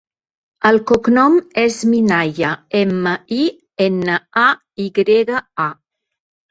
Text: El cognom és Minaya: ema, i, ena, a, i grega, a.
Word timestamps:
El 0.69 0.79
cognom 0.91 1.35
és 1.65 1.77
Minaya: 1.91 2.55
ema, 2.81 3.15
i, 3.39 3.41
ena, 3.89 4.21
a, 4.47 4.51
i 4.89 4.93
grega, 5.01 5.49
a. 5.71 5.71